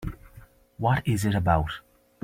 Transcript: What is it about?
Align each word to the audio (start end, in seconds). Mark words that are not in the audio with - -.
What 0.77 1.07
is 1.07 1.25
it 1.25 1.35
about? 1.35 1.79